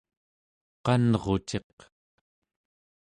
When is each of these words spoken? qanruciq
qanruciq 0.85 1.77